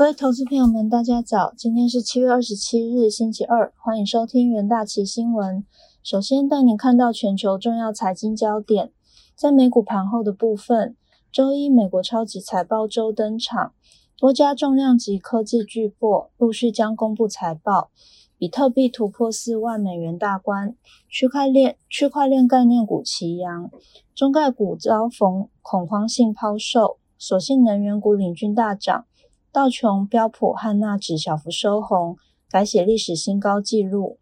[0.00, 1.52] 各位投资朋友们，大家早！
[1.54, 5.62] 今天是七月二十七日，星期二，欢迎收听元大旗新闻。
[6.02, 8.92] 首先带您看到全球重要财经焦点。
[9.36, 10.96] 在美股盘后的部分，
[11.30, 13.74] 周一美国超级财报周登场，
[14.16, 17.90] 多家重量级科技巨擘陆续将公布财报。
[18.38, 20.74] 比特币突破四万美元大关，
[21.10, 23.70] 区块链区块链概念股齐扬，
[24.14, 29.04] 中概股遭逢恐慌性抛售，所幸能源股领军大涨。
[29.52, 32.16] 道琼、标普和纳指小幅收红，
[32.48, 34.18] 改写历史新高纪录。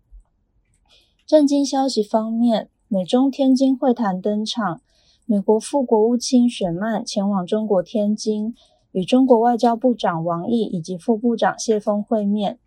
[1.27, 4.81] 震惊消息方面，美中天津会谈登场，
[5.27, 8.55] 美国副国务卿雪曼前往中国天津，
[8.93, 12.59] 与中国外交部长王毅以及副部长谢峰会面。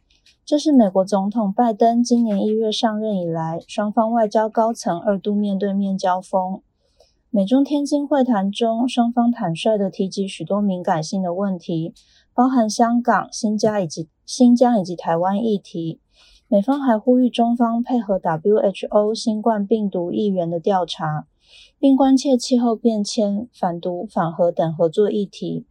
[0.46, 6.62] 这是美国总统拜登今年一月上任以来，双方外交高层二度面对面交锋。
[7.34, 11.94] 美中天津会谈中，双方坦率地提及许多敏感性的问题。
[12.34, 15.99] 包含香港、新疆以及新疆以及台湾议题，
[16.48, 21.27] 美方还呼吁中方配合 WHO 新冠病毒疫源的调查，
[21.77, 25.65] 并关切气候变迁、反毒反核等合作议题。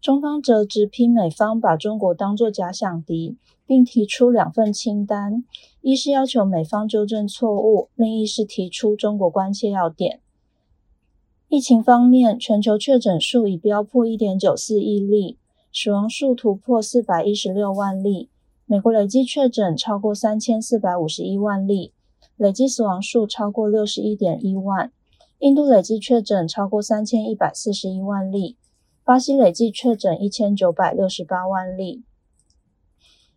[0.00, 5.44] 中方则直批美方把中国当作假想敌，并提出两份清单：
[5.82, 10.20] 一是要求美方纠正错误，另一是提出中国关切要点。
[11.50, 15.36] 疫情方面，全球确诊数已飙破1.94亿例。
[15.72, 18.28] 死亡数突破四百一十六万例，
[18.66, 21.92] 美国累计确诊超过三千四百五十一万例，
[22.36, 24.90] 累计死亡数超过六十一点一万。
[25.38, 28.56] 印度累计确诊超过三千一百四十一万例，
[29.04, 32.02] 巴西累计确诊一千九百六十八万例。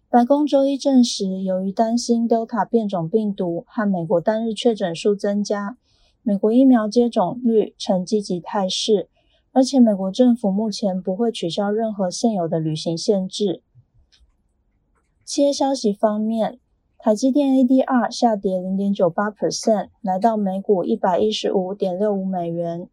[0.09, 5.77] 白宫周一证实，由于担心 Delta 变种病毒和美国单日确诊数增加，
[6.23, 9.09] 美国疫苗接种率呈积极态势。
[9.53, 13.61] 而且，美国政府目前不会取消任何现有的旅行限制。
[15.23, 16.59] 企业消息方面，
[16.97, 22.89] 台积电 ADR 下跌零点九八 percent，来到每股一百一十五点六五美元。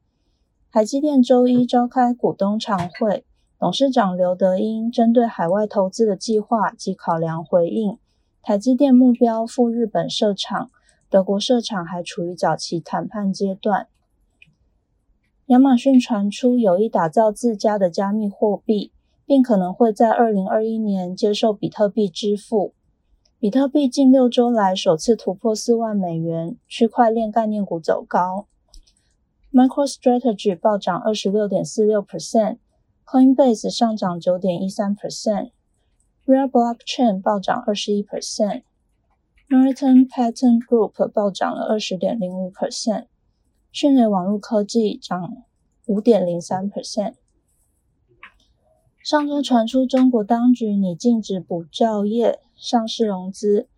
[0.71, 3.25] 台积电周一召开股东常会，
[3.59, 7.99] 董事长刘德英针对海外投资的计划及考量回应，
[8.43, 10.71] 台积电目标赴日本设厂，
[11.09, 13.89] 德国设厂还处于早期谈判阶段。
[15.51, 18.93] 亚马逊传出有意打造自家的加密货币，
[19.27, 22.73] 并可能会在二零二一年接受比特币支付。
[23.41, 28.47] 比特币近六周来首次突破四万美元，区块链概念股走高。
[29.53, 43.07] MicroStrategy 暴涨二十六点四六 percent，Coinbase 上涨九点一三 percent，Realblockchain 暴涨二十一 percent，Norton Patent Group 暴涨了二十点零五 percent。
[43.73, 45.45] 迅雷网络科技涨
[45.87, 47.15] 五点零三 percent。
[49.01, 53.69] 上周传出中国当局拟禁止补教业上市融资，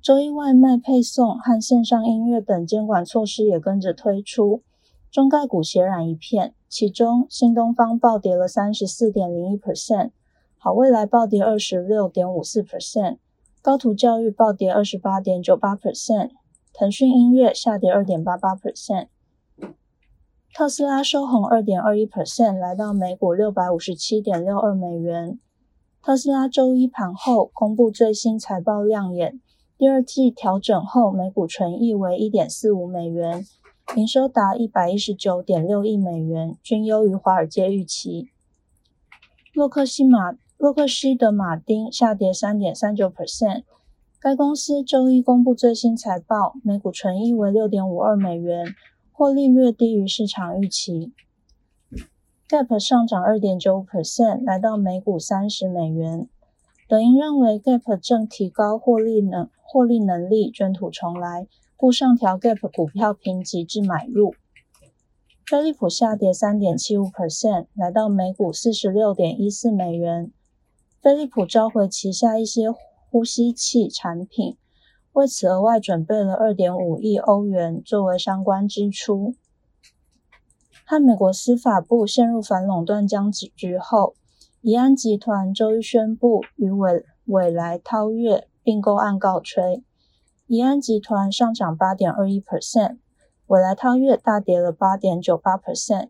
[0.00, 4.62] 周一外卖配送和线上音乐等监管措施也跟着推出，
[5.10, 6.54] 中概股血染一片。
[6.66, 10.10] 其中，新东方暴跌了三十四点零一 percent，
[10.56, 13.18] 好未来暴跌二十六点五四 percent，
[13.60, 16.30] 高途教育暴跌二十八点九八 percent，
[16.72, 19.08] 腾讯音乐下跌二点八八 percent。
[20.56, 25.40] 特斯拉收红二点二一 percent，来到每股六百五十七点六二美元。
[26.00, 29.40] 特斯拉周一盘后公布最新财报亮眼，
[29.76, 33.44] 第二季调整后每股纯益为一点四五美元，
[33.96, 38.28] 营收达一百一十九点六亿美元，均优于华尔街预期。
[39.52, 43.64] 洛克希马洛克希德马丁下跌三点三九 percent，
[44.20, 48.72] 该公司周一公布最新财报，每股纯益为六点五二美元。
[49.16, 51.12] 获利略低于市场预期。
[52.48, 56.28] Gap 上涨二点九五 percent，来到每股三十美元。
[56.88, 64.34] 德银认为 Gap 正提高获利能获利能力，卷土重来，故上调 Gap 股票评级至买入。
[65.46, 70.32] 飞利浦下跌三点七五 percent，来到每股四十六点一四美元。
[71.00, 72.68] 飞利浦召回旗下一些
[73.10, 74.56] 呼吸器产品。
[75.14, 79.36] 为此，额外准备了二点五亿欧元作为相关支出。
[80.84, 84.16] 和美国司法部陷入反垄断僵局后，
[84.60, 89.84] 怡安集团周一宣布与伟伟来韬越并购案告吹，
[90.48, 92.98] 怡安集团上涨八点二一 percent，
[93.46, 96.08] 伟来韬越大跌了八点九八 percent。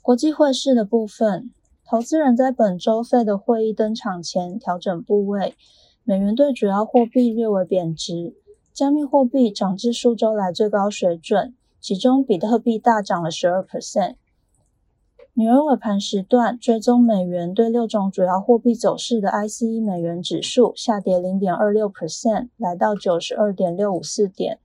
[0.00, 1.50] 国际汇市的部分，
[1.84, 5.56] 投资人在本周费的会议登场前调整部位。
[6.06, 8.34] 美元对主要货币略为贬值，
[8.74, 14.16] 加密货币涨至数周来最高水准，其中比特币大涨了十二 percent。
[15.32, 24.58] 纽约尾盘时段，追踪美元对六种主要货币走势的 ICE 美元指数下跌零点二六 percent，来到九十二点六五四点。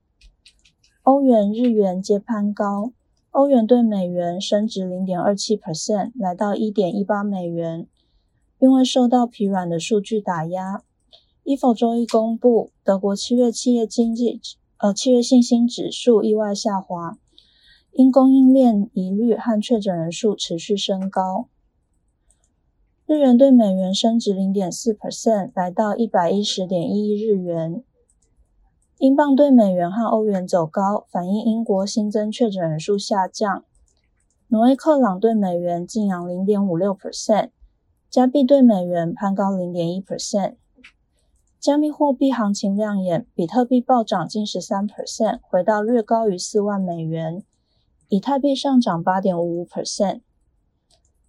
[1.02, 2.92] 欧元、日元皆攀高，
[3.30, 7.86] 欧元对美元升值零点二七 percent，来到一点一八美元，
[8.58, 10.82] 并未受到疲软的数据打压。
[11.50, 14.40] 伊否周一公布，德国七月企业经济
[14.76, 17.18] 呃七月信心指数意外下滑。
[17.90, 21.48] 因供应链疑虑和确诊人数持续升高，
[23.04, 27.82] 日元对美元升值零点四 percent，来到一百一十点一日元。
[28.98, 33.64] 英镑对美元和欧元走高，反映英国新增确诊人数下降。
[34.46, 37.50] 挪威克朗对美元净扬零点五六 percent，
[38.08, 40.54] 加币对美元攀高零点一 percent。
[41.60, 47.44] 加密货币行情亮眼，比特币暴涨近十三 percent，回到略高于四万美元。
[48.08, 50.22] 以太币上涨八点五五 percent。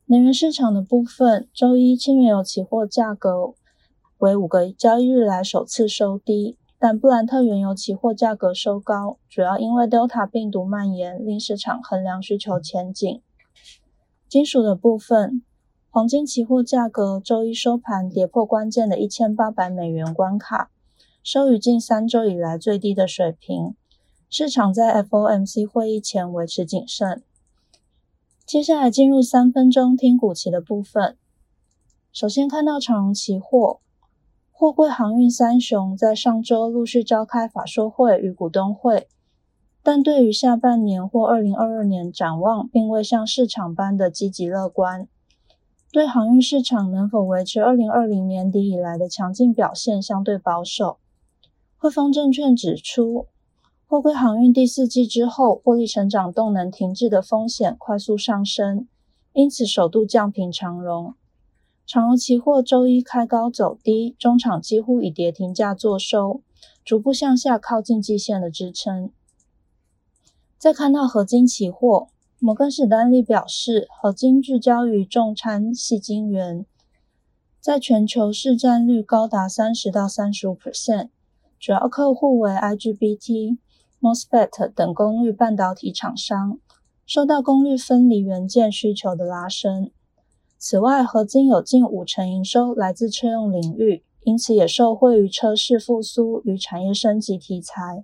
[0.05, 3.55] 能源市场的部分，周一轻原油期货价格
[4.19, 13.21] 为五个交易日来首次收低，但布兰特原油期货价格收高，主要因为 Delta 病毒蔓延，令市场衡量需求前景。
[14.29, 15.43] 金属的部分，
[15.93, 20.71] 黄金期货价格周一收盘跌破关键的一千八百美元关卡，
[21.21, 23.75] 收于近三周以来最低的水平。
[24.29, 27.21] 市场在 FOMC 会议前维持谨慎。
[28.45, 31.17] 接下来进入三分钟听股期的部分。
[32.13, 33.81] 首先看到长荣期货，
[34.53, 39.09] 货柜航运三雄在上周陆续召开法说会与股东会，
[39.83, 45.09] 但对于下半年或二零二二年展望，并未像市场般的积极乐观。
[45.91, 50.97] 对航运市场能否维持二零二零年底以来的强劲表现相对保守。
[51.77, 53.27] 汇丰证券指出。
[53.85, 58.88] 货柜航运第四季之后，获利成长动能停滞的风险快速上升，
[59.33, 61.13] 因此首度降平长荣。
[61.85, 66.39] 长荣期货周一开高走低，中场几乎以跌停价作收，
[66.85, 69.11] 逐步向下靠近季线的支撑。
[70.57, 72.07] 再看到合金期货，
[72.43, 76.65] 摩根士丹利表示，合金聚焦于重掺细晶圆，
[77.59, 81.09] 在全球市占率高达三十到三十五 percent，
[81.59, 83.59] 主要客户为 IGBT。
[83.99, 86.57] MOSFET 等功率半导体厂商
[87.05, 89.91] 受到功率分离元件需求的拉升。
[90.57, 98.03] 此外，合金有近五成营收来自车用领域，因此也受惠于车市复苏与产业升级题材。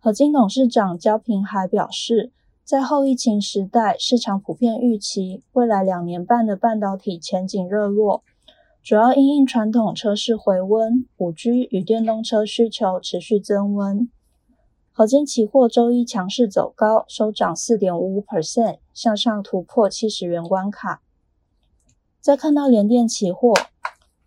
[0.00, 2.32] 合金董事长焦平海表示，
[2.64, 8.22] 在后疫情时代，市场普遍预期未来两年半的半导体前景热络，
[8.82, 14.08] 主要因应传统车市回温、五 G 与电动车需求持续增温。
[14.92, 21.02] 合金期货周一强势走高，收涨四点五五 percent，向上突破七十元关卡。
[22.18, 23.52] 再看到联电期货，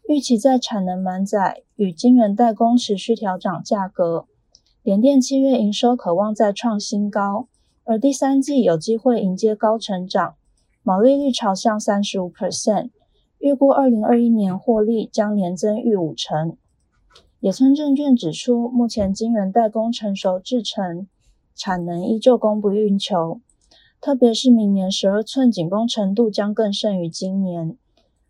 [0.07, 4.27] 预期在产能满载与晶圆代工持续调涨价格，
[4.83, 7.47] 联电七月营收渴望再创新高，
[7.89, 10.35] 而第三季有机会迎接高成长，
[10.83, 12.89] 毛利率朝向三十五 percent，
[13.39, 16.57] 预估二零二一年获利将年增逾五成。
[17.39, 21.07] 野村证券指出，目前晶圆代工成熟制程
[21.55, 23.39] 产能依旧供不应求，
[24.01, 27.77] 特别是明年十二寸紧绷程度将更甚于今年。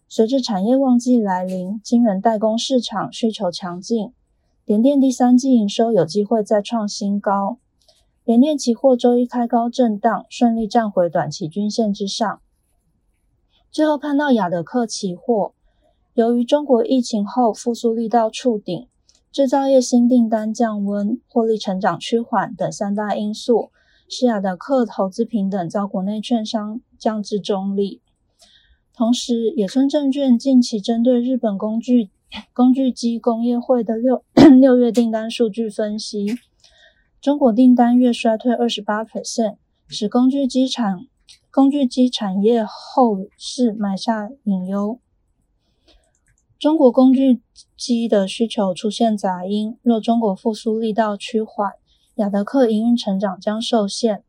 [0.07, 4.13] 随着产业旺季来临，晶圆代工市场需求强劲，
[4.65, 7.57] 联电第三季营收有机会再创新高。
[8.27, 12.41] 联电期货周一开高震荡，顺利站回短期均线之上。
[13.71, 15.53] 最后看到雅德克期货，
[16.13, 18.85] 由于中国疫情后复苏力道触顶。
[19.31, 23.71] 制造业新订单降温、获利成长趋缓等三大因素，
[24.09, 28.01] 使雅德克投资平等遭国内券商降至中立。
[28.93, 32.09] 同时，野村证券近期针对日本工具
[32.51, 34.21] 工具机工业会的六
[34.59, 36.35] 六月订单数据分析，
[37.19, 39.57] 中国订单月衰退二十八 percent，
[39.87, 41.07] 使工具机产
[41.49, 44.99] 工具机产业后市埋下隐忧。
[46.59, 47.41] 中国工具
[47.75, 51.73] 机的需求出现杂音，若中国复苏力道趋缓，
[52.15, 54.23] 亚德克营运成长将受限。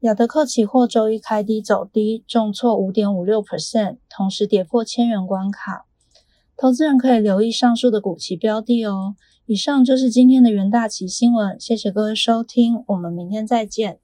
[0.00, 5.86] 亚德克期货周一开低走低，重挫五点五六 percent，同时跌破千元关卡。
[6.56, 9.16] 投资人可以留意上述的股期标的哦。
[9.46, 14.03] 以上就是今天的元大旗新闻，谢谢各位收听，我们明天再见。